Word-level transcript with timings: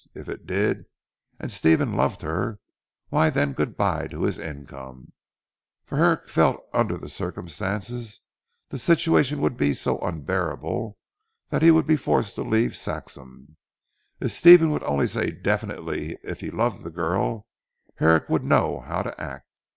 If 0.15 0.27
it 0.27 0.47
did, 0.47 0.85
and 1.39 1.51
Stephen 1.51 1.93
loved 1.95 2.23
her, 2.23 2.57
why 3.09 3.29
then 3.29 3.53
good 3.53 3.77
bye 3.77 4.07
to 4.07 4.23
his 4.23 4.39
income. 4.39 5.13
For 5.85 5.99
Herrick 5.99 6.27
felt 6.27 6.63
that 6.71 6.79
under 6.79 6.97
the 6.97 7.07
circumstances 7.07 8.21
the 8.69 8.79
situation 8.79 9.39
would 9.41 9.57
be 9.57 9.75
so 9.75 9.99
unbearable 9.99 10.97
that 11.49 11.61
he 11.61 11.69
would 11.69 11.85
be 11.85 11.97
forced 11.97 12.33
to 12.37 12.41
leave 12.41 12.75
Saxham. 12.75 13.57
If 14.19 14.31
Stephen 14.31 14.71
would 14.71 14.81
only 14.85 15.05
say 15.05 15.29
definitely 15.29 16.17
if 16.23 16.39
he 16.39 16.49
loved 16.49 16.83
the 16.83 16.89
girl 16.89 17.45
Herrick 17.97 18.27
would 18.27 18.43
know 18.43 18.79
how 18.79 19.03
to 19.03 19.21
act. 19.21 19.45